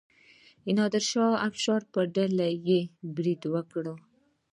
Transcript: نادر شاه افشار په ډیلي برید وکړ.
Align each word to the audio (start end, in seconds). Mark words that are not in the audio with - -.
نادر 0.75 1.03
شاه 1.11 1.33
افشار 1.49 1.81
په 1.93 1.99
ډیلي 2.15 2.81
برید 3.15 3.41
وکړ. 3.53 3.85